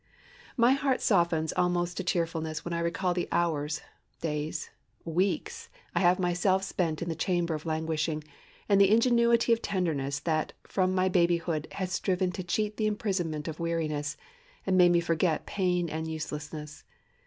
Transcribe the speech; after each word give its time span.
My 0.57 0.71
heart 0.71 0.99
softens 0.99 1.53
almost 1.53 1.95
to 1.97 2.03
tearfulness 2.03 2.65
when 2.65 2.73
I 2.73 2.79
recall 2.79 3.13
the 3.13 3.27
hours, 3.31 3.81
days, 4.19 4.71
weeks, 5.05 5.69
I 5.93 5.99
have 5.99 6.17
myself 6.17 6.63
spent 6.63 7.03
in 7.03 7.07
the 7.07 7.13
chamber 7.13 7.53
of 7.53 7.67
languishing, 7.67 8.23
and 8.67 8.81
the 8.81 8.89
ingenuity 8.89 9.53
of 9.53 9.61
tenderness 9.61 10.19
that, 10.21 10.53
from 10.63 10.95
my 10.95 11.07
babyhood, 11.07 11.67
has 11.73 11.91
striven 11.91 12.31
to 12.31 12.43
cheat 12.43 12.77
the 12.77 12.87
imprisonment 12.87 13.47
of 13.47 13.59
weariness, 13.59 14.17
and 14.65 14.75
make 14.75 14.89
me 14.91 15.01
forget 15.01 15.45
pain 15.45 15.87
and 15.87 16.07
uselessness. 16.09 16.83